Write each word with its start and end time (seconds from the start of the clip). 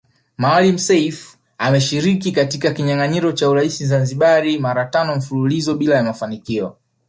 Maalim 0.37 0.77
Self 0.77 1.37
ameshiriki 1.57 2.31
katika 2.31 2.73
kinyanganyiro 2.73 3.31
cha 3.31 3.49
urais 3.49 3.83
Zanzibari 3.83 4.59
mara 4.59 4.85
tano 4.85 5.15
mfululizo 5.15 5.73
bila 5.75 5.95
ya 5.95 6.03
mafanikio 6.03 6.77